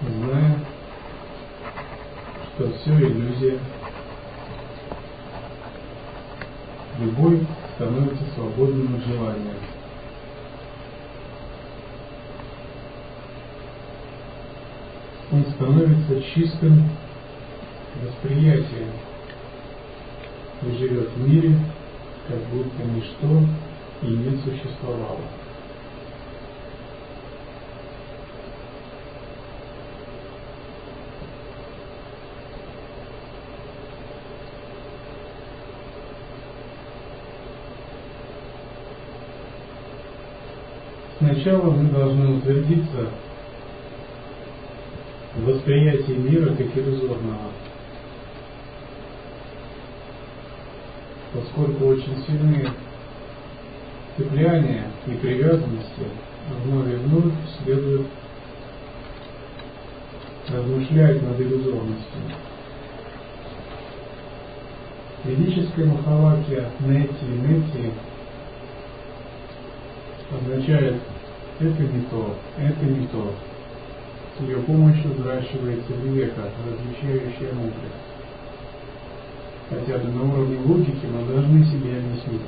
Зная, 0.00 0.58
что 2.54 2.70
все 2.70 2.90
иллюзия, 2.92 3.58
любой 7.00 7.44
становится 7.74 8.24
свободным 8.36 8.94
от 8.94 9.04
желания. 9.06 9.54
Он 15.32 15.44
становится 15.56 16.22
чистым 16.32 16.88
восприятием 18.00 18.92
и 20.62 20.78
живет 20.78 21.10
в 21.10 21.28
мире, 21.28 21.58
как 22.28 22.38
будто 22.52 22.84
ничто 22.84 23.42
и 24.02 24.06
не 24.06 24.38
существовало. 24.42 25.22
Сначала 41.48 41.70
мы 41.70 41.88
должны 41.88 42.36
утвердиться 42.36 43.08
в 45.34 45.44
восприятии 45.46 46.12
мира 46.12 46.54
как 46.54 46.76
иллюзорного. 46.76 47.52
Поскольку 51.32 51.86
очень 51.86 52.22
сильные 52.26 52.70
цепляния 54.18 54.88
и 55.06 55.12
привязанности 55.12 56.08
вновь 56.64 56.92
и 56.92 56.96
вновь 56.96 57.32
следует 57.62 58.06
размышлять 60.50 61.22
над 61.22 61.40
иллюзорностью. 61.40 62.20
Ведическая 65.24 65.86
махалакия 65.86 66.70
нети 66.80 67.24
и 67.24 67.48
нети 67.48 67.92
означает 70.30 71.00
это 71.60 71.82
не 71.82 72.02
то, 72.02 72.36
это 72.56 72.84
не 72.84 73.06
то. 73.08 73.34
С 74.36 74.42
ее 74.42 74.58
помощью 74.58 75.12
взращивается 75.14 75.92
века, 75.92 76.50
различающая 76.64 77.52
мудрость. 77.52 78.08
Хотя 79.68 79.98
бы 79.98 80.08
на 80.10 80.22
уровне 80.32 80.58
логики 80.64 81.06
мы 81.06 81.26
должны 81.26 81.64
себе 81.64 81.98
объяснить. 81.98 82.46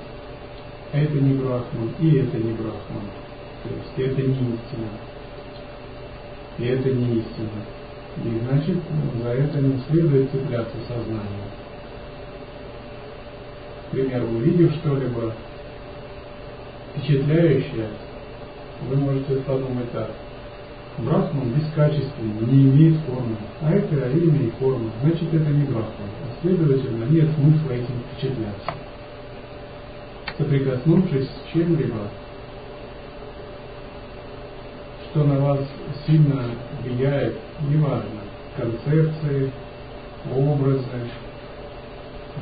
Это 0.92 1.14
не 1.14 1.34
брахман, 1.34 1.90
и 1.98 2.16
это 2.18 2.36
не 2.38 2.52
брахман. 2.52 3.10
То 3.64 3.70
есть 3.74 4.12
это 4.12 4.22
не 4.22 4.34
истина. 4.34 4.88
И 6.58 6.64
это 6.64 6.90
не 6.90 7.18
истина. 7.18 7.48
И 8.24 8.40
значит, 8.44 8.78
за 9.22 9.28
это 9.30 9.58
не 9.60 9.80
следует 9.88 10.30
цепляться 10.30 10.76
сознанием. 10.88 11.50
Например, 13.92 14.24
увидев 14.24 14.72
что-либо, 14.76 15.34
впечатляющее, 16.94 17.88
вы 18.88 18.96
можете 18.96 19.36
подумать 19.36 19.90
так. 19.92 20.10
Брахман 20.98 21.52
бескачественный, 21.54 22.46
не 22.46 22.64
имеет 22.64 23.00
формы, 23.02 23.36
а 23.62 23.72
это 23.72 23.94
имеет 24.12 24.54
форму, 24.54 24.90
значит 25.02 25.32
это 25.32 25.50
не 25.50 25.64
брахман. 25.64 26.08
А 26.24 26.42
следовательно, 26.42 27.04
нет 27.04 27.28
смысла 27.34 27.72
этим 27.72 27.94
впечатляться. 28.12 28.74
Соприкоснувшись 30.36 31.28
с 31.28 31.52
чем-либо, 31.52 32.08
что 35.10 35.24
на 35.24 35.38
вас 35.40 35.60
сильно 36.06 36.44
влияет, 36.82 37.38
неважно, 37.68 38.20
концепции, 38.56 39.50
образы, 40.34 40.84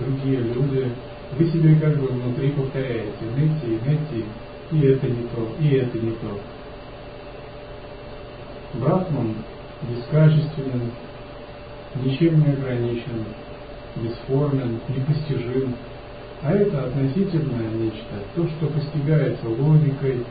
другие 0.01 0.41
люди, 0.41 0.91
вы 1.37 1.45
себе 1.51 1.77
как 1.77 1.99
бы 1.99 2.09
внутри 2.09 2.51
повторяете, 2.51 3.25
найти, 3.37 3.79
найти, 3.85 4.25
и 4.73 4.81
это 4.81 5.07
не 5.07 5.23
то, 5.29 5.49
и 5.61 5.75
это 5.77 5.99
не 5.99 6.13
то. 6.13 6.41
Брахман 8.75 9.35
бескачественен, 9.83 10.91
ничем 12.03 12.41
не 12.41 12.53
ограничен, 12.53 13.25
бесформен, 13.97 14.81
непостижим. 14.89 15.75
А 16.43 16.53
это 16.53 16.85
относительное 16.85 17.71
нечто, 17.71 18.15
то, 18.37 18.47
что 18.47 18.67
постигается 18.67 19.49
логикой, 19.49 20.25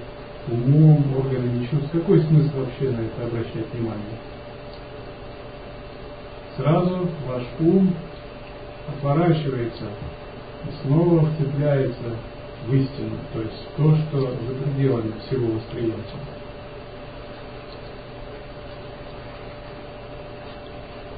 умом, 0.50 1.04
органами 1.18 1.68
чувств. 1.68 1.90
Какой 1.92 2.22
смысл 2.22 2.60
вообще 2.60 2.92
на 2.92 3.02
это 3.02 3.26
обращать 3.26 3.74
внимание? 3.74 4.18
Сразу 6.56 7.10
ваш 7.28 7.44
ум 7.60 7.94
отворачивается 8.88 9.86
и 10.64 10.88
снова 10.88 11.26
вцепляется 11.26 12.16
в 12.66 12.74
истину, 12.74 13.18
то 13.34 13.42
есть 13.42 13.68
то, 13.78 13.96
что 13.96 14.22
за 14.22 14.64
пределами 14.64 15.14
всего 15.28 15.54
восприятия. 15.54 16.38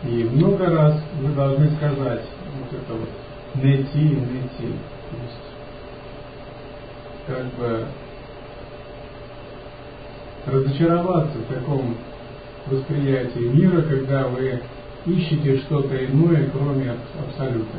И 0.03 0.23
много 0.23 0.69
раз 0.69 1.01
вы 1.21 1.33
должны 1.33 1.69
сказать 1.75 2.25
вот 2.59 2.79
это 2.79 2.93
вот 2.93 3.09
найти 3.55 3.99
и 3.99 4.15
найти. 4.15 4.73
То 5.09 5.17
есть 5.23 5.49
как 7.27 7.45
бы 7.55 7.85
разочароваться 10.45 11.37
в 11.37 11.53
таком 11.53 11.97
восприятии 12.67 13.39
мира, 13.39 13.81
когда 13.81 14.27
вы 14.27 14.61
ищете 15.05 15.57
что-то 15.59 16.05
иное, 16.05 16.49
кроме 16.51 16.95
абсолюта. 17.27 17.77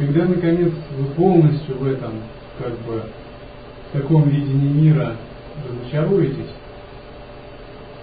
Когда, 0.00 0.24
наконец, 0.24 0.72
вы 0.96 1.04
полностью 1.14 1.76
в 1.76 1.86
этом, 1.86 2.12
как 2.58 2.72
бы, 2.86 3.02
в 3.90 3.98
таком 3.98 4.30
видении 4.30 4.72
мира 4.72 5.14
разочаруетесь, 5.68 6.48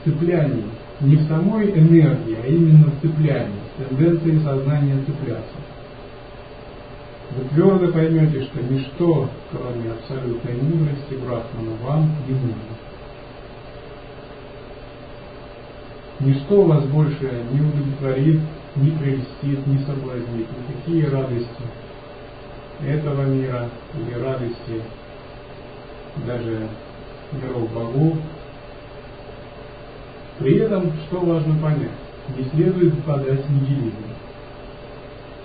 цеплянии, 0.05 0.65
не 1.01 1.15
в 1.15 1.27
самой 1.27 1.71
энергии, 1.71 2.37
а 2.39 2.47
именно 2.47 2.91
в 2.91 3.01
цеплянии, 3.01 3.61
тенденции 3.79 4.37
сознания 4.43 5.03
цепляться. 5.07 5.57
Вы 7.35 7.45
твердо 7.49 7.91
поймете, 7.91 8.43
что 8.43 8.61
ничто, 8.61 9.31
кроме 9.51 9.91
абсолютной 9.93 10.53
мудрости 10.53 11.15
Брахмана, 11.15 11.71
вам 11.83 12.11
не 12.27 12.35
нужно. 12.35 12.77
Ничто 16.19 16.61
вас 16.61 16.83
больше 16.85 17.43
не 17.51 17.59
удовлетворит, 17.59 18.39
не 18.75 18.91
прелестит, 18.91 19.65
не 19.65 19.79
соблазнит, 19.79 20.45
никакие 20.59 21.09
радости 21.09 21.63
этого 22.85 23.23
мира 23.23 23.69
или 23.95 24.13
радости 24.13 24.81
даже 26.25 26.67
миров 27.31 27.71
богов 27.73 28.17
при 30.39 30.59
этом, 30.59 30.93
что 31.07 31.19
важно 31.19 31.55
понять, 31.61 31.89
не 32.37 32.43
следует 32.51 32.93
впадать 32.93 33.43
в 33.43 33.51
нигилизм. 33.51 33.95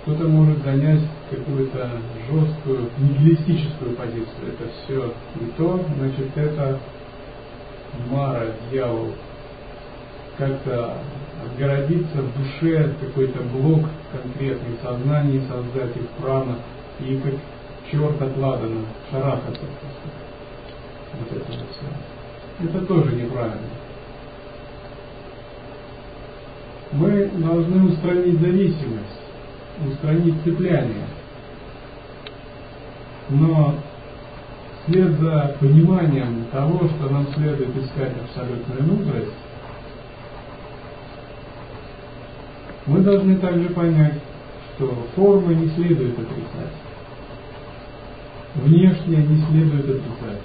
Кто-то 0.03 0.27
может 0.27 0.63
занять 0.63 1.01
какую-то 1.31 1.89
жесткую 2.29 2.89
нигилистическую 2.99 3.95
позицию. 3.95 4.49
Это 4.49 4.69
все 4.69 5.13
не 5.39 5.49
то, 5.57 5.83
значит, 5.97 6.37
это 6.37 6.79
Мара, 8.11 8.47
дьявол, 8.69 9.13
как-то 10.37 10.97
отгородиться 11.43 12.21
в 12.21 12.37
душе 12.37 12.93
какой-то 12.99 13.39
блок 13.43 13.85
конкретный, 14.11 14.77
сознание 14.83 15.41
создать 15.41 15.95
их 15.95 16.07
прана 16.19 16.57
и 16.99 17.17
как 17.17 17.33
черт 17.91 18.21
от 18.21 18.37
ладана 18.37 18.85
шарахаться. 19.11 19.61
Вот 21.19 21.31
это 21.31 21.51
вот 21.51 21.67
все. 21.71 22.67
Это 22.67 22.85
тоже 22.85 23.15
неправильно. 23.15 23.67
мы 26.93 27.25
должны 27.37 27.91
устранить 27.91 28.39
зависимость, 28.39 29.19
устранить 29.85 30.35
цепляние. 30.43 31.07
Но 33.29 33.75
вслед 34.83 35.19
за 35.19 35.55
пониманием 35.59 36.45
того, 36.51 36.87
что 36.87 37.09
нам 37.09 37.27
следует 37.33 37.75
искать 37.75 38.13
абсолютную 38.21 38.83
мудрость, 38.83 39.33
мы 42.85 42.99
должны 42.99 43.37
также 43.37 43.69
понять, 43.69 44.19
что 44.75 44.93
формы 45.15 45.53
не 45.55 45.69
следует 45.69 46.13
отрицать. 46.13 46.73
Внешнее 48.55 49.25
не 49.25 49.45
следует 49.45 49.85
отрицать. 49.85 50.41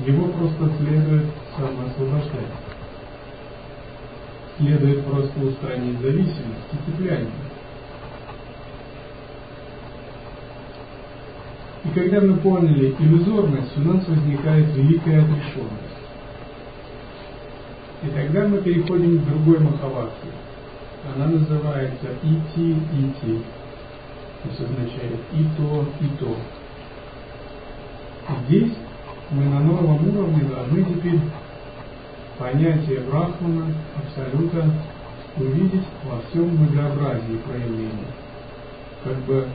Его 0.00 0.28
просто 0.28 0.70
следует 0.78 1.26
самоосвобождать. 1.56 2.52
следует 4.58 5.04
просто 5.04 5.40
устранить 5.40 6.00
зависимость 6.00 6.68
и 6.72 6.90
цепляние. 6.90 7.30
И 11.84 11.88
когда 11.90 12.20
мы 12.20 12.36
поняли 12.38 12.94
иллюзорность, 12.98 13.76
у 13.76 13.80
нас 13.80 14.06
возникает 14.06 14.74
великая 14.76 15.22
отрешенность. 15.22 15.98
И 18.02 18.08
тогда 18.08 18.46
мы 18.46 18.58
переходим 18.58 19.20
к 19.20 19.26
другой 19.26 19.58
махаваке. 19.60 20.28
Она 21.04 21.26
называется 21.26 22.06
ити 22.22 22.76
ити. 22.92 23.42
То 24.42 24.48
есть 24.48 24.60
означает 24.60 25.20
и 25.32 25.46
то, 25.56 25.86
и 26.00 26.08
то. 26.18 26.36
Здесь 28.46 28.72
мы 29.30 29.44
на 29.44 29.60
новом 29.60 30.08
уровне 30.08 30.44
должны 30.44 30.84
теперь 30.84 31.20
понятие 32.38 33.00
Брахмана, 33.00 33.74
Абсолюта, 33.96 34.70
увидеть 35.36 35.84
во 36.04 36.20
всем 36.22 36.48
многообразии 36.56 37.36
проявлений. 37.46 38.06
Как 39.04 39.16
бы, 39.24 39.48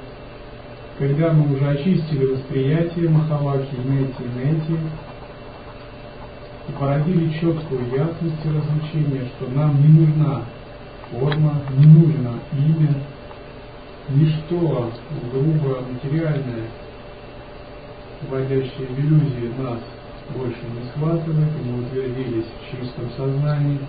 когда 0.98 1.34
мы 1.34 1.56
уже 1.56 1.70
очистили 1.70 2.26
восприятие 2.26 3.10
Махаваки, 3.10 3.76
Нети, 3.86 4.24
Нети, 4.36 4.78
и 6.68 6.72
породили 6.80 7.30
четкую 7.40 7.90
ясность 7.92 8.46
и 8.46 8.50
развлечение, 8.50 9.30
что 9.36 9.50
нам 9.52 9.82
не 9.82 10.00
нужна 10.00 10.44
форма, 11.12 11.62
не 11.78 11.86
нужно 11.86 12.40
имя, 12.54 12.96
ничто 14.10 14.92
грубо 15.32 15.80
материальное, 15.92 16.68
вводящее 18.30 18.88
в 18.88 19.00
иллюзии 19.00 19.54
нас 19.62 19.80
больше 20.36 20.62
не 20.74 20.90
схватывает, 20.90 21.50
и 21.60 21.70
мы 21.70 21.84
утвердились 21.84 22.46
в 22.46 22.72
чистом 22.72 23.10
сознании. 23.18 23.80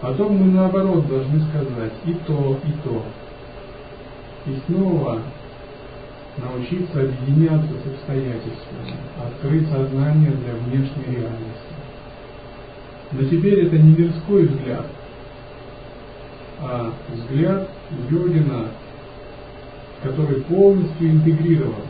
Потом 0.00 0.36
мы 0.36 0.52
наоборот 0.52 1.06
должны 1.06 1.40
сказать 1.48 1.92
и 2.06 2.14
то, 2.26 2.58
и 2.64 2.72
то. 2.82 3.04
И 4.46 4.58
снова 4.66 5.20
научиться 6.38 7.02
объединяться 7.02 7.68
с 7.68 7.86
обстоятельствами, 7.86 8.96
открыть 9.24 9.68
сознание 9.68 10.30
для 10.30 10.54
внешней 10.54 11.16
реальности. 11.16 11.70
Но 13.12 13.24
теперь 13.24 13.66
это 13.66 13.76
не 13.76 13.94
мирской 13.94 14.46
взгляд, 14.46 14.86
а 16.62 16.92
взгляд 17.08 17.68
йогина, 18.10 18.68
который 20.02 20.42
полностью 20.42 21.10
интегрирован 21.10 21.86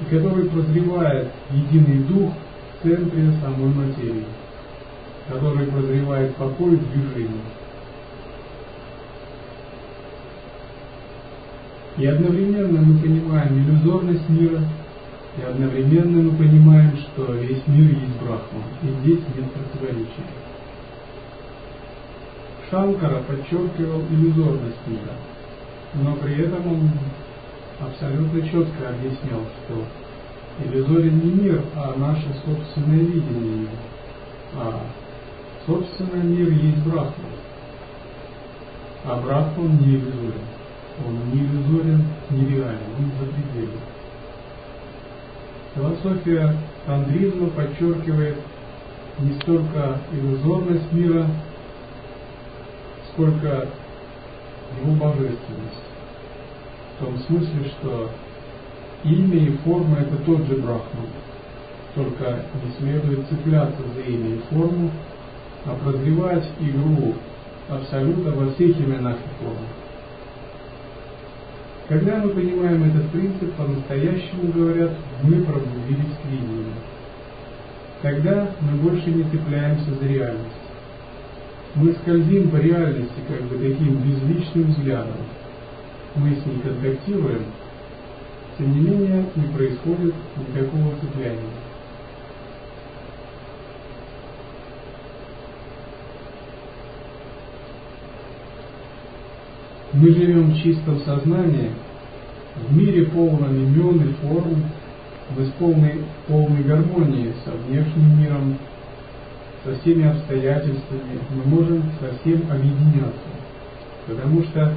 и 0.00 0.04
который 0.04 0.48
прозревает 0.48 1.28
единый 1.50 2.02
дух 2.04 2.32
в 2.32 2.82
центре 2.82 3.32
самой 3.42 3.68
материи, 3.68 4.24
который 5.28 5.66
прозревает 5.66 6.34
покой 6.36 6.76
в 6.76 6.90
движении. 6.90 7.40
И 11.98 12.06
одновременно 12.06 12.80
мы 12.80 12.98
понимаем 12.98 13.58
иллюзорность 13.58 14.28
мира, 14.30 14.60
и 15.36 15.42
одновременно 15.42 16.30
мы 16.30 16.36
понимаем, 16.36 16.96
что 16.96 17.34
весь 17.34 17.66
мир 17.66 17.90
есть 17.90 18.16
Брахма, 18.22 18.62
и 18.82 18.86
здесь 19.02 19.20
нет 19.36 19.46
противоречия. 19.52 20.49
Шанкара 22.70 23.22
подчеркивал 23.26 24.02
иллюзорность 24.10 24.86
мира, 24.86 25.14
но 25.94 26.14
при 26.16 26.44
этом 26.44 26.66
он 26.68 26.90
абсолютно 27.80 28.42
четко 28.42 28.90
объяснял, 28.90 29.40
что 29.64 29.84
иллюзорен 30.64 31.18
не 31.18 31.32
мир, 31.32 31.62
а 31.74 31.96
наше 31.96 32.28
собственное 32.44 33.00
видение 33.00 33.62
его. 33.62 33.70
А 34.56 34.80
собственный 35.66 36.22
мир 36.22 36.48
есть 36.48 36.78
Брахма. 36.84 37.24
А 39.04 39.20
Брахма 39.20 39.64
не 39.64 39.96
иллюзорен. 39.96 40.44
Он 41.04 41.14
не 41.32 41.40
иллюзорен, 41.40 42.04
не 42.30 42.46
реален, 42.46 42.78
он 42.98 43.10
запределен. 43.18 43.80
Философия 45.74 46.56
тандризма 46.86 47.48
подчеркивает 47.48 48.36
не 49.18 49.32
столько 49.40 49.98
иллюзорность 50.12 50.92
мира, 50.92 51.26
сколько 53.20 53.68
его 54.80 54.92
божественность. 54.94 55.84
В 56.96 57.04
том 57.04 57.18
смысле, 57.26 57.70
что 57.70 58.10
имя 59.04 59.36
и 59.36 59.56
форма 59.58 59.98
это 59.98 60.16
тот 60.24 60.46
же 60.46 60.56
Брахман. 60.56 61.06
Только 61.94 62.44
не 62.64 62.72
следует 62.78 63.26
цепляться 63.28 63.82
за 63.94 64.00
имя 64.02 64.36
и 64.36 64.40
форму, 64.50 64.90
а 65.66 65.74
прозревать 65.74 66.48
игру 66.60 67.14
Абсолюта 67.68 68.32
во 68.32 68.52
всех 68.52 68.80
именах 68.80 69.16
и 69.16 69.44
формах. 69.44 69.68
Когда 71.88 72.16
мы 72.18 72.30
понимаем 72.30 72.84
этот 72.84 73.10
принцип, 73.10 73.52
по-настоящему 73.54 74.52
говорят, 74.52 74.92
мы 75.22 75.42
пробудились 75.42 76.16
к 76.22 76.30
видению. 76.30 76.74
Тогда 78.02 78.50
мы 78.60 78.78
больше 78.78 79.10
не 79.10 79.24
цепляемся 79.24 79.94
за 79.94 80.06
реальность. 80.06 80.59
Мы 81.74 81.92
скользим 81.92 82.50
по 82.50 82.56
реальности 82.56 83.20
как 83.28 83.42
бы 83.42 83.56
таким 83.56 83.96
безличным 84.02 84.72
взглядом. 84.72 85.16
Мы 86.16 86.30
с 86.30 86.44
ней 86.44 86.58
контактируем, 86.64 87.44
тем 88.58 88.72
не 88.72 88.80
менее 88.80 89.24
не 89.36 89.46
происходит 89.54 90.14
никакого 90.36 90.96
цепляния. 91.00 91.38
Мы 99.92 100.08
живем 100.10 100.50
в 100.50 100.62
чистом 100.62 101.00
сознании, 101.00 101.70
в 102.68 102.76
мире 102.76 103.06
полном 103.06 103.54
имен 103.54 104.08
и 104.08 104.12
форм, 104.14 104.64
с 105.36 105.50
полной, 105.58 106.04
полной 106.26 106.62
гармонией 106.62 107.32
со 107.44 107.52
внешним 107.52 108.20
миром, 108.20 108.58
со 109.64 109.78
всеми 109.80 110.08
обстоятельствами, 110.08 111.20
мы 111.30 111.44
можем 111.44 111.82
совсем 112.00 112.50
объединяться. 112.50 113.30
Потому 114.06 114.42
что 114.44 114.72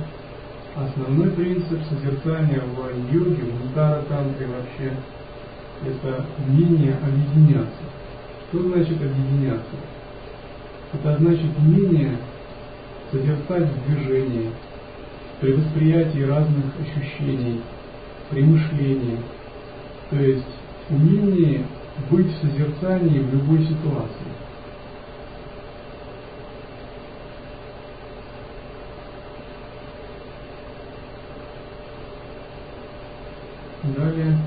основной 0.76 1.32
принцип 1.32 1.80
созерцания 1.90 2.62
в 2.62 3.14
йоге, 3.14 3.44
в 3.44 3.66
Мудара 3.66 4.02
Тантре 4.04 4.48
вообще, 4.48 4.94
это 5.86 6.26
умение 6.48 6.96
объединяться. 7.02 7.84
Что 8.50 8.64
значит 8.64 9.02
объединяться? 9.02 9.76
Это 10.94 11.18
значит 11.18 11.58
умение 11.58 12.18
созерцать 13.12 13.70
в 13.70 13.88
движении, 13.88 14.52
при 15.40 15.54
восприятии 15.54 16.22
разных 16.22 16.66
ощущений, 16.80 17.62
при 18.30 18.42
мышлении, 18.44 19.20
то 20.10 20.16
есть 20.18 20.46
умение 20.90 21.66
быть 22.10 22.28
в 22.28 22.42
созерцании 22.42 23.20
в 23.20 23.34
любой 23.34 23.66
ситуации. 23.66 24.34
Далее 33.84 34.38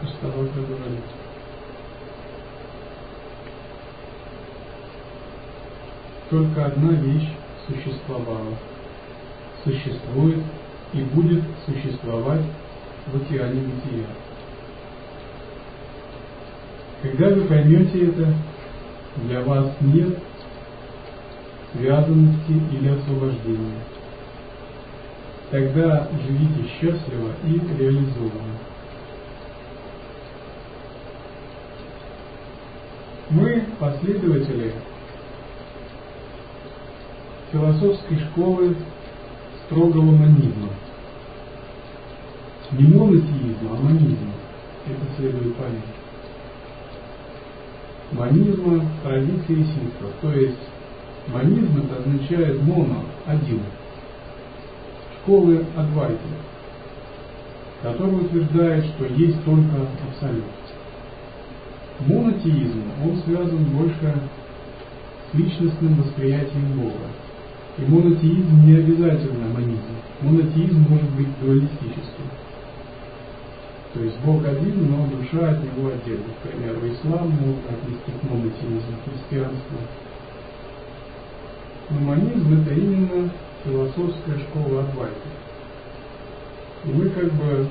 Оставалка 0.00 0.60
говорит. 0.60 1.04
Только 6.30 6.66
одна 6.66 6.90
вещь 6.90 7.28
существовала, 7.66 8.54
существует 9.64 10.42
и 10.92 11.00
будет 11.00 11.42
существовать 11.64 12.42
в 13.06 13.16
океане 13.16 13.62
бытия. 13.62 14.06
Когда 17.02 17.28
вы 17.28 17.42
поймете 17.42 18.08
это, 18.08 18.34
для 19.16 19.40
вас 19.42 19.72
нет 19.80 20.18
связанности 21.72 22.52
или 22.72 22.88
освобождения. 22.88 23.78
Тогда 25.50 26.08
живите 26.26 26.68
счастливо 26.68 27.32
и 27.44 27.60
реализованно. 27.78 28.58
Мы, 33.30 33.64
последователи 33.78 34.74
философской 37.52 38.18
школы 38.18 38.76
строгого 39.66 40.10
манизма. 40.10 40.70
Не 42.72 42.86
монотеизма, 42.86 43.70
а 43.72 43.82
манизма. 43.82 44.32
Это 44.86 45.16
следует 45.16 45.54
понять. 45.56 45.82
Манизма 48.12 48.84
традиции 49.02 49.64
ситхов. 49.64 50.12
То 50.20 50.32
есть 50.32 50.58
манизм 51.28 51.78
это 51.78 52.00
означает 52.00 52.62
моно, 52.62 53.04
один. 53.26 53.62
Школы 55.20 55.64
Адвайты, 55.76 56.18
который 57.82 58.16
утверждает, 58.16 58.84
что 58.86 59.06
есть 59.06 59.42
только 59.44 59.76
абсолют. 60.08 60.44
Монотеизм, 62.00 62.82
он 63.04 63.16
связан 63.22 63.64
больше 63.64 64.14
с 65.30 65.34
личностным 65.34 66.00
восприятием 66.00 66.80
Бога. 66.80 67.08
И 67.78 67.82
монотеизм 67.86 68.66
не 68.66 68.74
обязательно 68.74 69.48
монизм. 69.54 69.94
Монотеизм 70.22 70.80
может 70.88 71.10
быть 71.10 71.28
дуалистическим. 71.40 72.26
То 73.94 74.02
есть 74.02 74.18
Бог 74.24 74.44
один, 74.44 74.90
но 74.90 75.06
душа 75.06 75.50
от 75.50 75.62
него 75.62 75.88
отдельно. 75.88 76.24
К 76.42 76.48
примеру, 76.48 76.80
ислам 76.88 77.30
можно 77.30 77.70
отнести 77.70 78.10
к 78.20 78.30
монотеизму, 78.30 78.98
христианству. 79.04 79.78
Но 81.90 82.00
монизм 82.00 82.60
это 82.60 82.74
именно 82.74 83.30
философская 83.64 84.38
школа 84.40 84.80
Адвайта. 84.80 85.28
И 86.84 86.88
мы 86.92 87.08
как 87.10 87.32
бы 87.32 87.68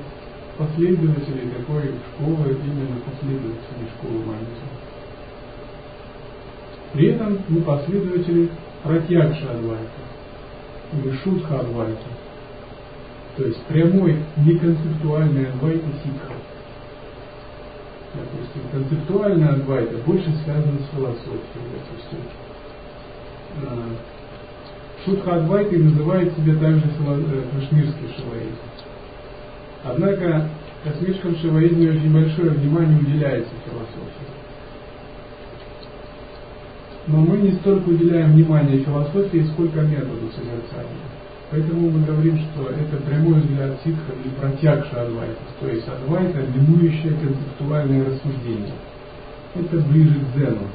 последователи 0.56 1.50
такой 1.50 1.94
школы, 2.12 2.56
именно 2.64 3.00
последователи 3.06 3.88
школы 3.96 4.18
монизма. 4.24 4.68
При 6.94 7.08
этом 7.10 7.38
мы 7.48 7.60
последователи 7.60 8.50
протягша 8.82 9.50
Адвайта 9.50 10.02
или 10.92 11.16
шутха 11.18 11.60
Адвайта. 11.60 12.08
То 13.36 13.44
есть 13.44 13.62
прямой 13.64 14.16
неконцептуальный 14.36 15.48
Адвайта 15.50 15.86
ситха. 16.02 16.32
Допустим, 18.14 18.62
концептуальный 18.72 19.48
Адвайта 19.48 19.98
больше 19.98 20.32
связан 20.44 20.78
с 20.78 20.96
философией, 20.96 21.38
допустим. 21.72 22.18
А, 23.62 25.04
шутха 25.04 25.36
Адвайты 25.36 25.78
называет 25.78 26.34
себя 26.36 26.54
также 26.54 26.84
э, 26.86 27.42
кашмирский 27.54 28.08
шиваизм. 28.16 28.56
Однако 29.84 30.48
в 30.82 30.88
космическом 30.88 31.36
шиваизме 31.38 31.90
очень 31.90 32.12
большое 32.12 32.50
внимание 32.50 33.00
уделяется 33.00 33.50
философии. 33.64 34.47
Но 37.08 37.18
мы 37.18 37.38
не 37.38 37.52
столько 37.52 37.88
уделяем 37.88 38.32
внимание 38.32 38.84
философии, 38.84 39.46
сколько 39.54 39.80
методу 39.80 40.28
созерцания. 40.36 41.08
Поэтому 41.50 41.90
мы 41.90 42.04
говорим, 42.04 42.38
что 42.38 42.68
это 42.68 42.98
прямой 42.98 43.40
взгляд 43.40 43.78
ситха 43.82 44.12
или 44.12 44.30
протягша 44.38 45.02
адвайта, 45.02 45.40
то 45.58 45.68
есть 45.68 45.88
адвайта, 45.88 46.40
минующее 46.54 47.14
концептуальное 47.14 48.04
рассуждение. 48.04 48.74
Это 49.54 49.78
ближе 49.78 50.20
к 50.20 50.36
дзену. 50.36 50.68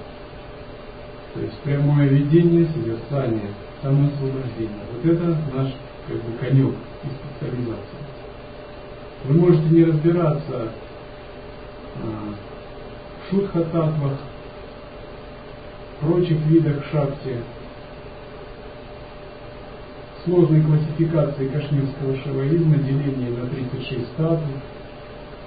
То 1.35 1.41
есть 1.41 1.57
прямое 1.59 2.07
видение, 2.07 2.67
созерцание, 2.73 3.49
самоосвобождение. 3.83 4.83
Вот 4.93 5.13
это 5.13 5.37
наш 5.55 5.73
как 6.07 6.17
бы, 6.17 6.37
конек 6.39 6.73
и 7.03 7.07
специализация. 7.37 8.01
Вы 9.25 9.39
можете 9.39 9.69
не 9.69 9.83
разбираться 9.85 10.69
а, 12.01 12.33
в 13.21 13.29
шутха-татвах, 13.29 14.17
прочих 16.03 16.39
видах 16.45 16.83
шакти, 16.91 17.37
сложной 20.23 20.61
классификации 20.61 21.47
кашмирского 21.47 22.17
шаваизма, 22.23 22.75
деление 22.77 23.29
на 23.31 23.47
36 23.47 24.07
статуй. 24.13 24.55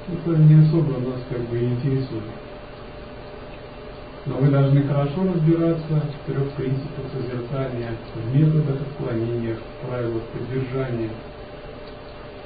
Это 0.08 0.38
не 0.38 0.62
особо 0.62 0.98
нас 0.98 1.20
как 1.28 1.40
бы 1.48 1.58
интересует. 1.58 2.22
Но 4.26 4.36
вы 4.36 4.50
должны 4.50 4.82
хорошо 4.82 5.22
разбираться 5.22 6.02
в 6.24 6.30
трех 6.30 6.50
принципах 6.52 7.06
созерцания, 7.12 7.92
в 8.14 8.36
методах 8.36 8.76
отклонения, 8.82 9.54
в 9.56 9.86
правилах 9.86 10.22
поддержания. 10.32 11.10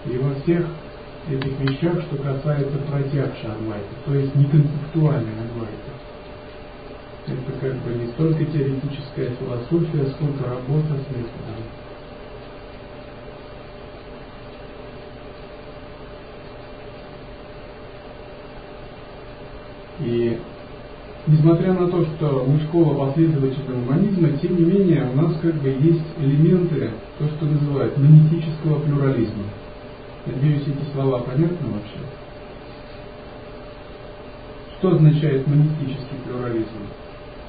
И 0.06 0.18
во 0.18 0.34
всех 0.40 0.66
этих 1.28 1.58
вещах, 1.60 2.02
что 2.02 2.16
касается 2.16 2.78
протягша 2.90 3.52
Адвайта, 3.52 3.94
то 4.06 4.14
есть 4.14 4.34
не 4.34 4.44
концептуальной 4.44 5.32
Адвайта. 5.32 5.79
Это 7.26 7.52
как 7.60 7.74
бы 7.82 7.90
не 7.94 8.06
столько 8.12 8.44
теоретическая 8.44 9.30
философия, 9.36 10.10
сколько 10.10 10.48
работа 10.48 10.94
с 10.94 11.14
методом. 11.14 11.60
И 20.00 20.40
несмотря 21.26 21.74
на 21.74 21.88
то, 21.88 22.04
что 22.04 22.44
мы 22.48 22.58
школа 22.60 23.06
последователей 23.06 23.66
гуманизма, 23.66 24.38
тем 24.38 24.56
не 24.56 24.64
менее 24.64 25.10
у 25.10 25.16
нас 25.20 25.36
как 25.42 25.54
бы 25.56 25.68
есть 25.68 26.06
элементы, 26.18 26.90
то, 27.18 27.28
что 27.28 27.44
называют 27.44 27.98
монетического 27.98 28.80
плюрализма. 28.80 29.44
Надеюсь, 30.24 30.62
эти 30.62 30.92
слова 30.92 31.20
понятны 31.20 31.68
вообще. 31.68 31.98
Что 34.78 34.92
означает 34.92 35.46
монетический 35.46 36.16
плюрализм? 36.24 36.66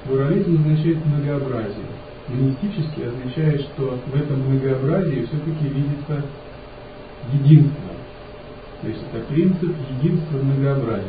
Плюрализм 0.05 0.55
означает 0.61 1.05
многообразие. 1.05 1.85
Монетический 2.27 3.07
означает, 3.07 3.61
что 3.61 3.99
в 4.05 4.15
этом 4.15 4.39
многообразии 4.39 5.25
все-таки 5.25 5.67
видится 5.67 6.23
единство. 7.33 7.91
То 8.81 8.87
есть 8.87 9.01
это 9.11 9.23
принцип 9.25 9.75
единства 9.99 10.37
многообразия. 10.37 11.05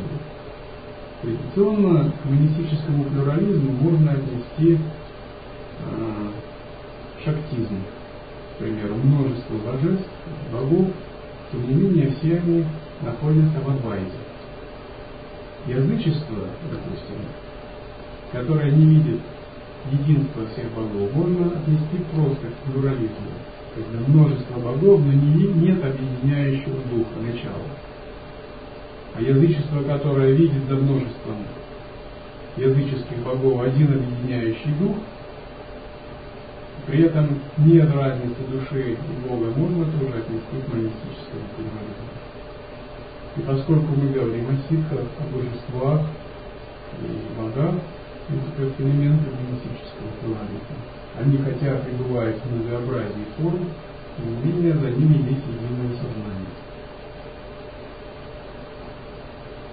Традиционно 1.21 2.11
к 2.11 2.25
монетическому 2.25 3.05
плюрализму 3.05 3.71
можно 3.71 4.11
отнести 4.11 4.77
э, 4.77 6.29
шактизм. 7.23 7.77
К 8.55 8.57
примеру, 8.59 8.95
множество 8.95 9.55
божеств, 9.65 10.09
богов, 10.51 10.89
тем 11.51 11.67
не 11.67 11.73
менее 11.75 12.13
все 12.19 12.37
они 12.37 12.65
находятся 13.01 13.59
в 13.61 13.69
Адвайте. 13.69 14.11
Язычество, 15.65 16.49
допустим, 16.69 17.17
которое 18.33 18.71
не 18.71 18.95
видит 18.95 19.21
единства 19.91 20.43
всех 20.47 20.71
богов, 20.71 21.13
можно 21.13 21.47
отнести 21.47 21.97
просто 22.11 22.47
к 22.47 22.71
плюрализму. 22.71 23.31
Когда 23.75 24.07
множество 24.07 24.59
богов, 24.59 25.01
но 25.01 25.13
не, 25.13 25.47
нет 25.53 25.83
объединяющего 25.83 26.75
духа, 26.91 27.19
начала. 27.21 27.69
А 29.15 29.21
язычество, 29.21 29.83
которое 29.83 30.31
видит 30.31 30.63
за 30.67 30.75
множеством 30.75 31.37
языческих 32.57 33.17
богов 33.23 33.61
один 33.61 33.93
объединяющий 33.93 34.73
дух, 34.79 34.97
при 36.87 37.03
этом 37.03 37.39
нет 37.57 37.89
разницы 37.93 38.35
души 38.51 38.93
и 38.93 39.27
Бога, 39.27 39.45
можно 39.55 39.85
тоже 39.85 40.17
отнести 40.17 40.57
к 40.65 40.73
монистическому 40.73 41.45
плюрализму. 41.55 42.13
И 43.37 43.41
поскольку 43.41 43.95
мы 43.95 44.11
говорим 44.11 44.47
о 44.49 44.69
ситхах, 44.69 44.99
о 45.19 45.35
божествах 45.35 46.01
и 47.01 47.41
богах, 47.41 47.75
это 48.29 48.83
элементы 48.83 49.29
монистического 49.31 50.09
плюрализма. 50.21 50.77
Они 51.19 51.37
хотя 51.37 51.77
пребывают 51.77 52.37
в 52.37 52.51
многообразии 52.51 53.25
форм, 53.37 53.69
тем 54.17 54.25
не 54.27 54.51
менее 54.51 54.73
за 54.73 54.89
ними 54.91 55.17
есть 55.29 55.45
единое 55.47 55.95
сознание. 55.97 56.53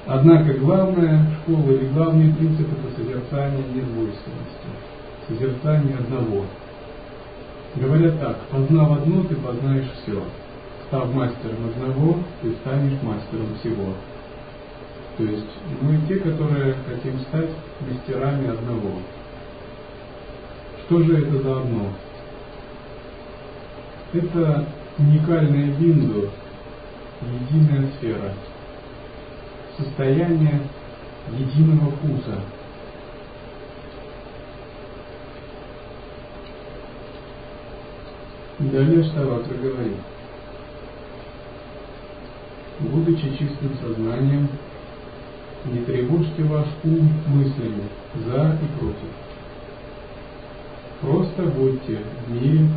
Однако 0.07 0.55
главная 0.55 1.27
школа 1.43 1.71
или 1.71 1.87
главный 1.89 2.35
принцип 2.35 2.67
это 2.73 2.97
созерцание 2.97 3.63
недвойственности, 3.75 4.69
созерцание 5.29 5.97
одного. 5.97 6.45
Говорят 7.77 8.19
так, 8.19 8.37
познав 8.51 8.93
одно, 8.93 9.23
ты 9.25 9.37
познаешь 9.37 9.91
все. 10.03 10.23
Став 10.89 11.15
мастером 11.15 11.69
одного, 11.69 12.19
ты 12.43 12.53
станешь 12.55 13.01
мастером 13.03 13.55
всего. 13.61 13.95
То 15.21 15.27
есть 15.27 15.47
мы 15.83 16.01
те, 16.09 16.17
которые 16.17 16.75
хотим 16.89 17.21
стать 17.29 17.51
мастерами 17.87 18.49
одного. 18.49 19.03
Что 20.87 21.03
же 21.03 21.19
это 21.19 21.43
за 21.43 21.61
одно? 21.61 21.93
Это 24.15 24.67
уникальная 24.97 25.75
бинду, 25.77 26.31
единая 27.51 27.91
сфера– 27.99 28.33
состояние 29.77 30.63
единого 31.37 31.91
вкуса. 31.91 32.41
Далее 38.59 39.05
Штаватра 39.05 39.55
говорит, 39.55 39.97
будучи 42.81 43.37
чистым 43.37 43.77
сознанием, 43.83 44.49
не 45.67 45.85
тревожьте 45.85 46.43
ваш 46.45 46.67
ум 46.85 47.13
мыслями 47.27 47.85
за 48.27 48.59
и 48.63 48.79
против. 48.79 49.11
Просто 51.01 51.43
будьте 51.43 51.99
в 52.27 52.31
мире, 52.33 52.69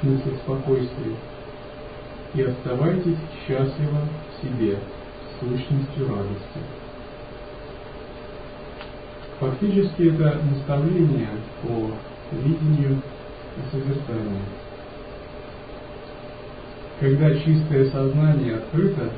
в 0.00 0.06
смысле 0.06 0.32
спокойствия, 0.44 1.16
и 2.34 2.42
оставайтесь 2.42 3.18
счастливо 3.46 4.00
в 4.30 4.42
себе, 4.42 4.78
сущностью 5.40 6.08
радости. 6.08 6.60
Фактически 9.40 10.14
это 10.14 10.40
наставление 10.50 11.28
по 11.62 11.90
видению 12.32 13.00
и 13.56 13.70
созерцанию. 13.70 14.42
Когда 17.00 17.34
чистое 17.40 17.90
сознание 17.90 18.56
открыто, 18.56 19.10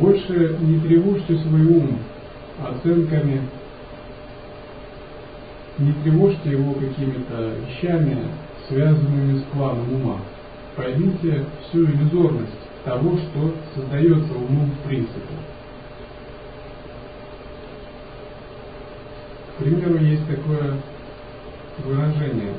больше 0.00 0.56
не 0.60 0.80
тревожьте 0.80 1.38
свой 1.38 1.64
ум 1.66 1.98
оценками, 2.64 3.42
не 5.78 5.92
тревожьте 6.02 6.50
его 6.50 6.72
какими-то 6.74 7.54
вещами, 7.66 8.18
связанными 8.68 9.38
с 9.38 9.42
планом 9.52 9.92
ума. 9.94 10.16
Поймите 10.76 11.44
всю 11.68 11.84
иллюзорность 11.84 12.50
того, 12.84 13.16
что 13.16 13.54
создается 13.74 14.32
умом 14.32 14.70
в 14.70 14.88
принципе. 14.88 15.34
К 19.56 19.62
примеру, 19.62 19.98
есть 19.98 20.26
такое 20.26 20.76
выражение 21.84 22.54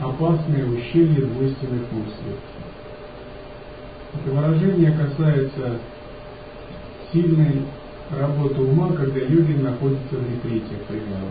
«опасное 0.00 0.66
ущелье 0.66 1.26
двойственных 1.26 1.92
мыслей». 1.92 2.36
Это 4.14 4.30
выражение 4.30 4.92
касается 4.92 5.78
сильной 7.14 7.62
работы 8.10 8.60
ума, 8.60 8.92
когда 8.92 9.20
йогин 9.20 9.62
находится 9.62 10.16
в 10.16 10.30
ретрите, 10.30 10.74
к 10.74 10.86
примеру, 10.86 11.28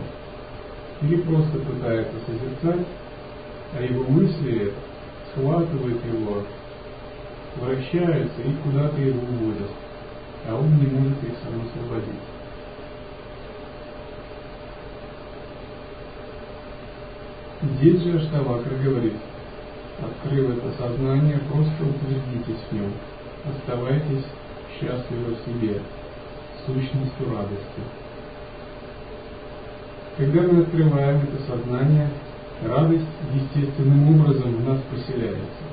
или 1.02 1.16
просто 1.20 1.58
пытается 1.58 2.14
созерцать, 2.26 2.86
а 3.76 3.82
его 3.82 4.04
мысли 4.04 4.72
схватывают 5.30 6.04
его, 6.06 6.42
вращаются 7.56 8.40
и 8.40 8.52
куда-то 8.64 9.00
его 9.00 9.20
уводят, 9.20 9.70
а 10.48 10.56
он 10.56 10.76
не 10.78 10.86
может 10.86 11.22
их 11.22 11.34
сам 11.44 11.60
освободить. 11.60 12.24
Здесь 17.62 18.02
же 18.02 18.18
Аштавакра 18.18 18.76
говорит, 18.76 19.14
открыв 20.02 20.50
это 20.50 20.72
сознание, 20.76 21.40
просто 21.50 21.72
утвердитесь 21.82 22.62
в 22.70 22.74
нем, 22.74 22.92
оставайтесь 23.44 24.24
счастливы 24.74 25.34
в 25.34 25.44
себе, 25.46 25.80
сущностью 26.66 27.34
радости. 27.34 27.82
Когда 30.16 30.42
мы 30.42 30.62
открываем 30.62 31.22
это 31.22 31.42
сознание, 31.46 32.08
радость 32.62 33.04
естественным 33.34 34.20
образом 34.20 34.54
в 34.56 34.68
нас 34.68 34.80
поселяется. 34.90 35.64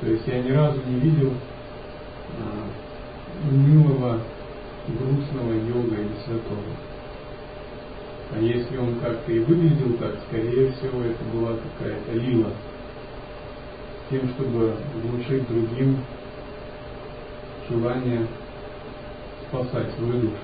То 0.00 0.06
есть 0.06 0.26
я 0.26 0.42
ни 0.42 0.50
разу 0.50 0.80
не 0.86 1.00
видел 1.00 1.32
а, 2.38 2.68
грустного 4.86 5.52
йога 5.52 5.96
или 5.96 6.12
святого. 6.24 6.62
А 8.34 8.40
если 8.40 8.76
он 8.76 8.96
как-то 9.00 9.32
и 9.32 9.38
выглядел 9.40 9.94
так, 9.94 10.16
скорее 10.28 10.72
всего, 10.72 11.02
это 11.02 11.24
была 11.32 11.56
какая-то 11.56 12.12
лила, 12.12 12.50
тем, 14.10 14.28
чтобы 14.30 14.76
внушить 15.02 15.48
другим 15.48 15.98
желание 17.68 18.26
спасать 19.48 19.94
свою 19.96 20.20
душу. 20.20 20.36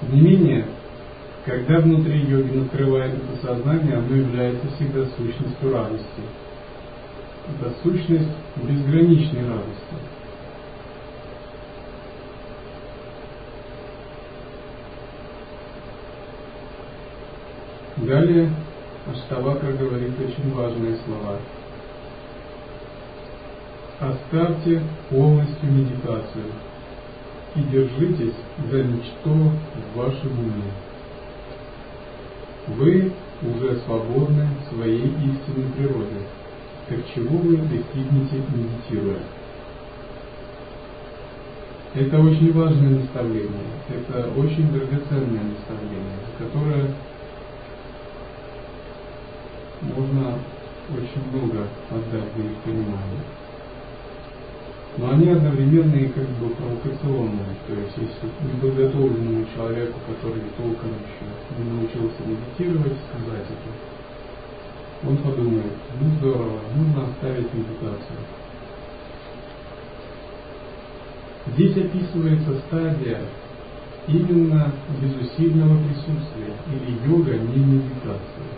Тем 0.00 0.14
не 0.14 0.20
менее, 0.20 0.66
когда 1.44 1.78
внутри 1.80 2.20
йогин 2.20 2.64
открывает 2.64 3.14
это 3.14 3.46
сознание, 3.46 3.96
оно 3.96 4.14
является 4.14 4.66
всегда 4.76 5.04
сущностью 5.16 5.72
радости. 5.72 6.22
Это 7.48 7.72
сущность 7.82 8.28
безграничной 8.56 9.48
радости. 9.48 9.96
Далее 17.96 18.50
Аштавакра 19.10 19.72
говорит 19.72 20.12
очень 20.18 20.52
важные 20.54 20.96
слова. 21.04 21.38
Оставьте 24.02 24.82
полностью 25.10 25.70
медитацию 25.70 26.46
и 27.54 27.60
держитесь 27.60 28.34
за 28.68 28.82
ничто 28.82 29.30
в 29.30 29.96
вашем 29.96 30.40
уме. 30.40 30.72
Вы 32.66 33.12
уже 33.42 33.76
свободны 33.86 34.48
в 34.58 34.74
своей 34.74 35.06
истинной 35.06 35.70
природе, 35.76 36.18
так 36.88 36.98
чего 37.14 37.36
вы 37.36 37.58
достигнете, 37.58 38.42
медитируя? 38.52 39.20
Это 41.94 42.18
очень 42.18 42.52
важное 42.52 42.98
наставление, 43.02 43.70
это 43.88 44.30
очень 44.36 44.72
драгоценное 44.72 45.44
наставление, 45.44 46.18
которое 46.38 46.92
можно 49.82 50.38
очень 50.90 51.22
много 51.30 51.68
отдать 51.88 52.34
для 52.34 52.44
их 52.46 52.56
понимания 52.64 53.41
но 54.98 55.10
они 55.10 55.28
одновременно 55.30 55.94
и 55.94 56.08
как 56.08 56.28
бы 56.28 56.50
провокационные. 56.50 57.56
То 57.66 57.74
есть, 57.74 57.96
если 57.96 58.28
неподготовленному 58.52 59.46
человеку, 59.54 59.98
который 60.06 60.42
толком 60.56 60.90
еще 61.00 61.24
не 61.58 61.70
научился 61.70 62.22
медитировать, 62.26 62.98
сказать 63.08 63.46
это, 63.48 65.08
он 65.08 65.16
подумает, 65.18 65.72
ну 66.00 66.10
здорово, 66.18 66.60
нужно 66.76 67.04
оставить 67.04 67.52
медитацию. 67.54 68.18
Здесь 71.54 71.76
описывается 71.76 72.60
стадия 72.66 73.20
именно 74.06 74.72
безусильного 75.00 75.76
присутствия 75.78 76.54
или 76.70 77.08
йога 77.08 77.32
не 77.32 77.64
медитация. 77.64 78.51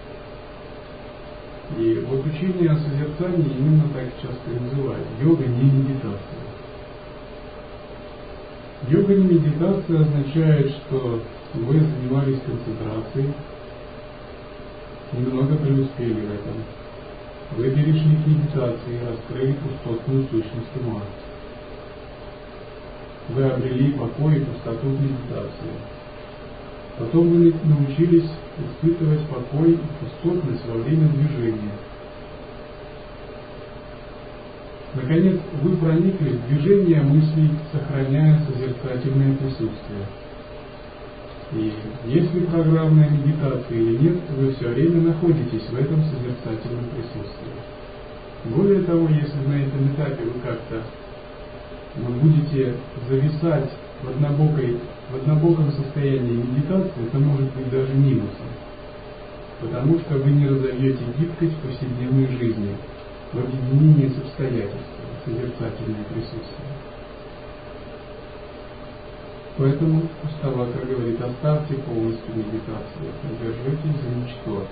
И 1.77 2.05
вот 2.09 2.25
учение 2.25 2.71
о 2.71 2.77
созерцании 2.77 3.51
именно 3.59 3.89
так 3.93 4.07
часто 4.23 4.51
и 4.51 4.61
называют. 4.61 5.07
Йога 5.21 5.45
не 5.45 5.71
медитация. 5.71 6.45
Йога 8.89 9.15
не 9.15 9.25
медитация 9.25 10.01
означает, 10.01 10.71
что 10.71 11.21
вы 11.55 11.81
занимались 11.81 12.41
концентрацией, 12.47 13.33
немного 15.13 15.57
преуспели 15.57 16.13
в 16.13 16.33
этом. 16.33 16.63
Вы 17.57 17.71
перешли 17.71 18.17
к 18.17 18.27
медитации 18.27 19.01
раскрыли 19.09 19.55
пустотную 19.55 20.27
сущность 20.31 20.77
ума. 20.81 21.01
Вы 23.31 23.45
обрели 23.45 23.93
покой 23.93 24.37
и 24.37 24.45
пустоту 24.45 24.87
медитации. 24.87 25.94
Потом 26.99 27.29
вы 27.29 27.55
научились 27.65 28.31
испытывать 28.59 29.27
покой 29.27 29.73
и 29.73 29.79
пустотность 30.01 30.65
во 30.67 30.77
время 30.77 31.09
движения. 31.09 31.73
Наконец, 34.95 35.41
вы 35.63 35.77
проникли 35.77 36.29
в 36.31 36.47
движение 36.47 37.03
мыслей, 37.03 37.51
сохраняя 37.73 38.41
созерцательное 38.47 39.35
присутствие. 39.37 40.07
И 41.53 41.73
если 42.07 42.41
программная 42.47 43.11
медитация 43.11 43.77
или 43.77 43.97
нет, 43.99 44.19
вы 44.37 44.55
все 44.55 44.69
время 44.69 45.01
находитесь 45.03 45.69
в 45.69 45.75
этом 45.75 46.01
созерцательном 46.05 46.85
присутствии. 46.91 47.55
Более 48.45 48.83
того, 48.83 49.09
если 49.09 49.39
на 49.49 49.55
этом 49.55 49.95
этапе 49.95 50.25
вы 50.25 50.41
как-то 50.41 50.83
вы 51.97 52.13
будете 52.15 52.75
зависать 53.09 53.71
в 54.03 54.09
однобокой 54.09 54.79
в 55.11 55.17
однобоком 55.17 55.71
состоянии 55.73 56.37
медитации 56.37 57.07
это 57.07 57.19
может 57.19 57.53
быть 57.53 57.71
даже 57.71 57.93
минусом, 57.93 58.49
потому 59.61 59.99
что 60.01 60.15
вы 60.19 60.31
не 60.31 60.49
разовьете 60.49 61.05
гибкость 61.19 61.57
повседневной 61.59 62.27
жизни 62.29 62.77
в 63.33 63.39
объединении 63.39 64.09
с 64.09 64.19
обстоятельствами, 64.19 65.15
созерцательное 65.25 66.05
присутствие. 66.05 66.75
Поэтому 69.57 70.03
Уставакра 70.25 70.85
говорит, 70.85 71.21
оставьте 71.21 71.75
полностью 71.75 72.35
медитацию, 72.35 73.13
держитесь 73.41 74.01
за 74.03 74.09
ничто. 74.09 74.67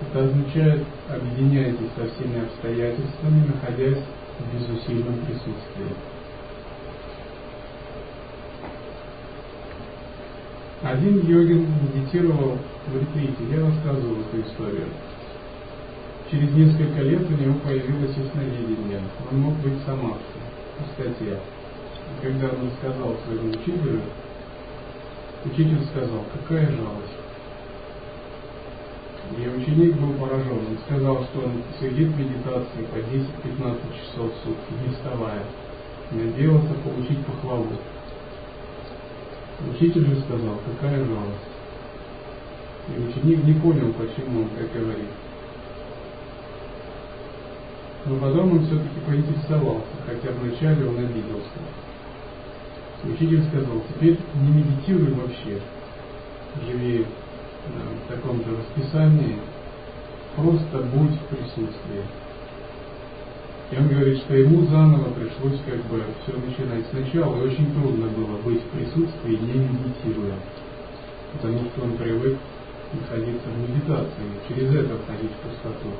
Это 0.00 0.24
означает, 0.24 0.84
объединяйтесь 1.08 1.90
со 1.96 2.04
всеми 2.08 2.44
обстоятельствами, 2.44 3.46
находясь 3.46 4.02
в 4.38 4.54
безусильном 4.54 5.18
присутствии. 5.20 6.13
Один 10.84 11.26
йогин 11.26 11.66
медитировал 11.80 12.58
в 12.86 12.94
ретрите. 12.94 13.42
Я 13.50 13.64
рассказывал 13.64 14.20
эту 14.20 14.46
историю. 14.46 14.88
Через 16.30 16.50
несколько 16.52 17.00
лет 17.00 17.22
у 17.22 17.32
него 17.32 17.54
появилось 17.64 18.14
ясновидение. 18.14 19.00
Он 19.32 19.38
мог 19.38 19.54
быть 19.60 19.82
самадхи, 19.86 20.40
пустоте. 20.78 21.38
И 21.38 22.22
когда 22.22 22.48
он 22.48 22.70
сказал 22.78 23.16
своему 23.24 23.48
учителю, 23.48 24.02
учитель 25.46 25.86
сказал, 25.86 26.22
какая 26.34 26.66
жалость. 26.66 27.16
И 29.38 29.48
ученик 29.48 29.96
был 29.96 30.12
поражен. 30.18 30.52
Он 30.52 30.78
сказал, 30.86 31.24
что 31.24 31.46
он 31.46 31.62
сидит 31.80 32.08
в 32.08 32.18
медитации 32.18 32.84
по 32.92 32.96
10-15 32.96 33.80
часов 34.00 34.32
в 34.34 34.44
сутки, 34.44 34.86
не 34.86 34.94
вставая. 34.94 35.44
Надеялся 36.10 36.74
получить 36.84 37.24
похвалу. 37.24 37.68
Учитель 39.72 40.06
же 40.06 40.20
сказал, 40.22 40.58
какая 40.66 40.98
жалость. 40.98 41.54
И 42.88 43.00
ученик 43.00 43.44
не 43.44 43.54
понял, 43.54 43.92
почему 43.92 44.42
он 44.42 44.48
так 44.50 44.72
говорит. 44.72 45.08
Но 48.06 48.16
потом 48.16 48.52
он 48.52 48.66
все-таки 48.66 49.00
поинтересовался, 49.06 49.86
хотя 50.04 50.30
вначале 50.32 50.86
он 50.86 50.98
обиделся. 50.98 51.60
Учитель 53.04 53.44
сказал, 53.44 53.80
теперь 53.88 54.18
не 54.34 54.48
медитируй 54.48 55.12
вообще, 55.12 55.60
живи 56.66 57.06
в 57.66 58.12
таком 58.12 58.38
же 58.44 58.56
расписании, 58.56 59.38
просто 60.36 60.78
будь 60.78 61.12
в 61.12 61.24
присутствии. 61.28 62.02
И 63.70 63.76
он 63.76 63.88
говорит, 63.88 64.18
что 64.18 64.34
ему 64.34 64.66
заново 64.66 65.10
пришлось 65.14 65.58
как 65.66 65.82
бы 65.86 66.02
все 66.22 66.36
начинать 66.36 66.84
сначала, 66.90 67.36
и 67.36 67.48
очень 67.48 67.72
трудно 67.72 68.06
было 68.08 68.36
быть 68.44 68.62
в 68.62 68.68
присутствии, 68.68 69.36
не 69.36 69.58
медитируя, 69.58 70.34
потому 71.32 71.58
что 71.70 71.84
он 71.84 71.96
привык 71.96 72.36
находиться 72.92 73.48
в 73.48 73.70
медитации, 73.70 74.24
через 74.48 74.74
это 74.74 74.96
входить 74.98 75.30
в 75.32 75.48
пустоту. 75.48 75.90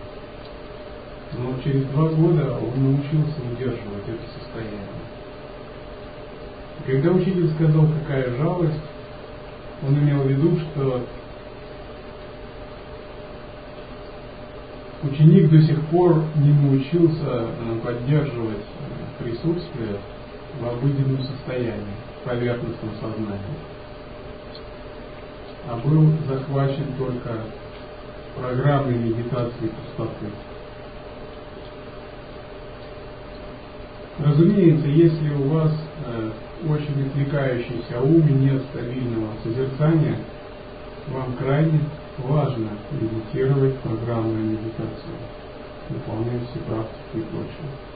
Но 1.38 1.58
через 1.64 1.84
два 1.86 2.08
года 2.08 2.58
он 2.58 2.84
научился 2.84 3.40
удерживать 3.50 4.06
это 4.06 4.22
состояние. 4.38 5.04
И 6.86 6.92
когда 6.92 7.10
учитель 7.10 7.50
сказал, 7.54 7.88
какая 8.02 8.36
жалость, 8.36 8.80
он 9.86 9.98
имел 9.98 10.22
в 10.22 10.28
виду, 10.28 10.58
что 10.58 11.04
ученик 15.04 15.50
до 15.50 15.62
сих 15.62 15.80
пор 15.86 16.22
не 16.36 16.52
научился 16.52 17.22
э, 17.24 17.78
поддерживать 17.84 18.58
э, 18.58 19.22
присутствие 19.22 19.96
в 20.60 20.66
обыденном 20.66 21.22
состоянии, 21.22 21.94
в 22.20 22.28
поверхностном 22.28 22.90
сознании, 23.00 23.58
а 25.68 25.76
был 25.76 26.12
захвачен 26.28 26.86
только 26.98 27.40
программой 28.36 28.94
медитации 28.94 29.68
пустоты. 29.68 30.26
Разумеется, 34.18 34.86
если 34.86 35.30
у 35.34 35.48
вас 35.48 35.72
э, 36.06 36.30
очень 36.68 37.06
отвлекающийся 37.06 38.00
ум 38.00 38.26
и 38.28 38.32
нет 38.32 38.62
стабильного 38.70 39.32
созерцания, 39.42 40.16
вам 41.08 41.34
крайне 41.36 41.80
важно 42.18 42.70
медитировать 42.92 43.78
программную 43.80 44.44
медитацию, 44.44 45.16
выполнять 45.90 46.48
все 46.50 46.60
практики 46.60 47.16
и 47.16 47.20
прочее. 47.20 47.93